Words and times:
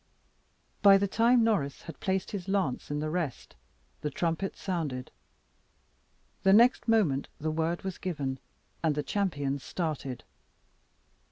By 0.81 0.97
the 0.97 1.07
time 1.07 1.43
Norris 1.43 1.83
had 1.83 1.99
placed 1.99 2.31
his 2.31 2.47
lance 2.47 2.89
in 2.89 3.01
the 3.01 3.11
rest, 3.11 3.55
the 4.01 4.09
trumpet 4.09 4.57
sounded. 4.57 5.11
The 6.41 6.53
next 6.53 6.87
moment 6.87 7.27
the 7.39 7.51
word 7.51 7.83
was 7.83 7.99
given, 7.99 8.39
and 8.81 8.95
the 8.95 9.03
champions 9.03 9.63
started. 9.63 10.23